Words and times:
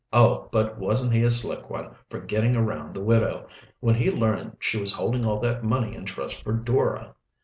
"Oh, 0.11 0.49
but 0.51 0.79
wasn't 0.79 1.13
he 1.13 1.21
a 1.21 1.29
slick 1.29 1.69
one 1.69 1.93
for 2.09 2.19
getting 2.21 2.55
around 2.55 2.95
the 2.95 3.03
widow 3.03 3.47
when 3.81 3.93
he 3.93 4.09
learned 4.09 4.57
she 4.59 4.81
was 4.81 4.93
holding 4.93 5.27
all 5.27 5.39
that 5.41 5.63
money 5.63 5.93
in 5.95 6.05
trust 6.05 6.41
for 6.41 6.53
Dora." 6.53 7.13